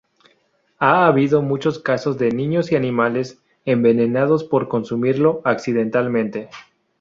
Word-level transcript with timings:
Ha 0.79 1.05
habido 1.05 1.43
muchos 1.43 1.77
casos 1.77 2.17
de 2.17 2.31
niños 2.31 2.71
y 2.71 2.75
animales 2.75 3.37
envenenados 3.65 4.43
por 4.43 4.67
consumirlo 4.67 5.43
accidentalmente. 5.45 6.49